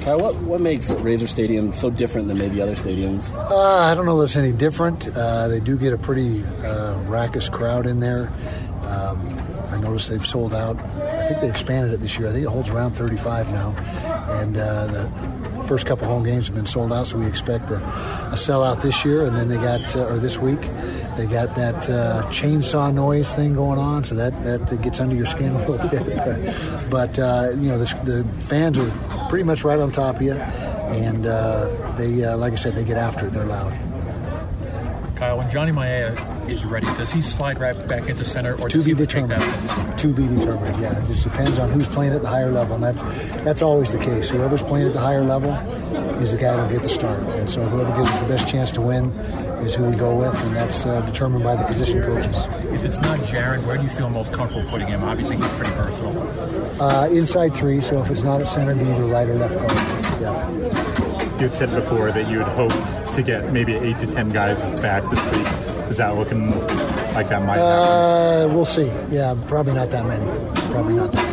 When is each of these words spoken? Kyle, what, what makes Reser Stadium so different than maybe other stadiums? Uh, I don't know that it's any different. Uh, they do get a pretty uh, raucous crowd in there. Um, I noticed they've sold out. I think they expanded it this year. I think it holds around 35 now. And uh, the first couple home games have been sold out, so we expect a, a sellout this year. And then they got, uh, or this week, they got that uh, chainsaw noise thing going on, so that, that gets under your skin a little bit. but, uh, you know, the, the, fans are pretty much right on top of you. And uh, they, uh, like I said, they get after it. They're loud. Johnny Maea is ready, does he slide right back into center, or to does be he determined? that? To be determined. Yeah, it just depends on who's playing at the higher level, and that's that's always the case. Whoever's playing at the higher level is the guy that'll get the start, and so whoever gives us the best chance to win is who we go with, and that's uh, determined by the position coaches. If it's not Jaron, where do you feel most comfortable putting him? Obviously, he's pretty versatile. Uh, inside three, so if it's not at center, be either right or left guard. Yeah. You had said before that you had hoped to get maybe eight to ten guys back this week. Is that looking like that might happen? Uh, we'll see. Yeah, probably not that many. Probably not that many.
Kyle, 0.00 0.18
what, 0.18 0.34
what 0.36 0.60
makes 0.60 0.90
Reser 0.90 1.28
Stadium 1.28 1.72
so 1.72 1.90
different 1.90 2.28
than 2.28 2.38
maybe 2.38 2.60
other 2.60 2.74
stadiums? 2.74 3.30
Uh, 3.34 3.56
I 3.56 3.94
don't 3.94 4.06
know 4.06 4.18
that 4.18 4.24
it's 4.24 4.36
any 4.36 4.52
different. 4.52 5.06
Uh, 5.14 5.48
they 5.48 5.60
do 5.60 5.76
get 5.76 5.92
a 5.92 5.98
pretty 5.98 6.42
uh, 6.64 6.96
raucous 7.00 7.48
crowd 7.48 7.86
in 7.86 8.00
there. 8.00 8.32
Um, 8.84 9.38
I 9.68 9.78
noticed 9.78 10.08
they've 10.08 10.26
sold 10.26 10.54
out. 10.54 10.78
I 10.80 11.28
think 11.28 11.40
they 11.42 11.48
expanded 11.48 11.92
it 11.92 12.00
this 12.00 12.18
year. 12.18 12.28
I 12.28 12.32
think 12.32 12.44
it 12.44 12.48
holds 12.48 12.70
around 12.70 12.92
35 12.92 13.52
now. 13.52 13.70
And 14.40 14.56
uh, 14.56 14.86
the 14.86 15.62
first 15.64 15.86
couple 15.86 16.06
home 16.08 16.24
games 16.24 16.46
have 16.46 16.56
been 16.56 16.66
sold 16.66 16.92
out, 16.92 17.06
so 17.06 17.18
we 17.18 17.26
expect 17.26 17.70
a, 17.70 17.76
a 17.76 18.36
sellout 18.36 18.82
this 18.82 19.04
year. 19.04 19.26
And 19.26 19.36
then 19.36 19.48
they 19.48 19.56
got, 19.56 19.94
uh, 19.94 20.06
or 20.06 20.18
this 20.18 20.38
week, 20.38 20.60
they 21.16 21.26
got 21.26 21.54
that 21.56 21.88
uh, 21.90 22.22
chainsaw 22.30 22.92
noise 22.92 23.34
thing 23.34 23.54
going 23.54 23.78
on, 23.78 24.02
so 24.04 24.14
that, 24.14 24.44
that 24.44 24.82
gets 24.82 24.98
under 24.98 25.14
your 25.14 25.26
skin 25.26 25.52
a 25.54 25.68
little 25.68 25.88
bit. 25.90 26.90
but, 26.90 27.18
uh, 27.18 27.50
you 27.56 27.68
know, 27.68 27.78
the, 27.78 27.94
the, 28.04 28.24
fans 28.44 28.78
are 28.78 28.90
pretty 29.30 29.44
much 29.44 29.62
right 29.62 29.78
on 29.78 29.92
top 29.92 30.16
of 30.16 30.22
you. 30.22 30.32
And 30.32 31.24
uh, 31.24 31.94
they, 31.96 32.24
uh, 32.24 32.36
like 32.36 32.52
I 32.52 32.56
said, 32.56 32.74
they 32.74 32.82
get 32.82 32.96
after 32.96 33.28
it. 33.28 33.32
They're 33.32 33.46
loud. 33.46 33.89
Johnny 35.50 35.72
Maea 35.72 36.48
is 36.48 36.64
ready, 36.64 36.86
does 36.86 37.12
he 37.12 37.20
slide 37.20 37.58
right 37.58 37.88
back 37.88 38.08
into 38.08 38.24
center, 38.24 38.54
or 38.54 38.68
to 38.68 38.78
does 38.78 38.84
be 38.84 38.92
he 38.92 38.96
determined? 38.96 39.42
that? 39.42 39.98
To 39.98 40.14
be 40.14 40.22
determined. 40.28 40.80
Yeah, 40.80 40.96
it 41.02 41.06
just 41.08 41.24
depends 41.24 41.58
on 41.58 41.70
who's 41.70 41.88
playing 41.88 42.12
at 42.12 42.22
the 42.22 42.28
higher 42.28 42.52
level, 42.52 42.76
and 42.76 42.84
that's 42.84 43.02
that's 43.42 43.60
always 43.60 43.90
the 43.92 43.98
case. 43.98 44.28
Whoever's 44.28 44.62
playing 44.62 44.86
at 44.86 44.92
the 44.92 45.00
higher 45.00 45.24
level 45.24 45.52
is 46.22 46.32
the 46.32 46.38
guy 46.38 46.54
that'll 46.54 46.70
get 46.70 46.82
the 46.82 46.88
start, 46.88 47.20
and 47.22 47.50
so 47.50 47.64
whoever 47.66 47.96
gives 47.96 48.10
us 48.10 48.18
the 48.18 48.28
best 48.28 48.48
chance 48.48 48.70
to 48.72 48.80
win 48.80 49.10
is 49.66 49.74
who 49.74 49.86
we 49.86 49.96
go 49.96 50.14
with, 50.14 50.40
and 50.44 50.54
that's 50.54 50.86
uh, 50.86 51.00
determined 51.02 51.42
by 51.42 51.56
the 51.56 51.64
position 51.64 52.00
coaches. 52.00 52.46
If 52.72 52.84
it's 52.84 52.98
not 52.98 53.18
Jaron, 53.20 53.64
where 53.66 53.76
do 53.76 53.82
you 53.82 53.88
feel 53.88 54.08
most 54.08 54.32
comfortable 54.32 54.68
putting 54.70 54.86
him? 54.86 55.02
Obviously, 55.02 55.36
he's 55.36 55.48
pretty 55.48 55.72
versatile. 55.72 56.80
Uh, 56.80 57.08
inside 57.08 57.54
three, 57.54 57.80
so 57.80 58.00
if 58.02 58.10
it's 58.10 58.22
not 58.22 58.40
at 58.40 58.48
center, 58.48 58.74
be 58.74 58.82
either 58.84 59.04
right 59.04 59.28
or 59.28 59.34
left 59.34 59.56
guard. 59.56 60.20
Yeah. 60.22 61.09
You 61.40 61.46
had 61.46 61.56
said 61.56 61.70
before 61.70 62.12
that 62.12 62.28
you 62.28 62.40
had 62.40 62.48
hoped 62.48 63.14
to 63.16 63.22
get 63.22 63.50
maybe 63.50 63.72
eight 63.72 63.98
to 64.00 64.06
ten 64.06 64.28
guys 64.28 64.58
back 64.82 65.02
this 65.10 65.24
week. 65.32 65.46
Is 65.88 65.96
that 65.96 66.14
looking 66.14 66.50
like 67.14 67.30
that 67.30 67.42
might 67.46 67.56
happen? 67.56 68.50
Uh, 68.50 68.54
we'll 68.54 68.66
see. 68.66 68.92
Yeah, 69.10 69.34
probably 69.46 69.72
not 69.72 69.88
that 69.90 70.04
many. 70.04 70.26
Probably 70.70 70.96
not 70.96 71.10
that 71.12 71.22
many. 71.24 71.29